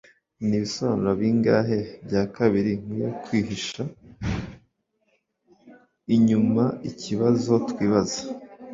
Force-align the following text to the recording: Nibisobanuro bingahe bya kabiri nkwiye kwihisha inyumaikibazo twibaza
Nibisobanuro 0.47 1.11
bingahe 1.21 1.79
bya 2.05 2.23
kabiri 2.35 2.71
nkwiye 2.81 3.07
kwihisha 3.23 3.81
inyumaikibazo 6.15 7.53
twibaza 7.69 8.21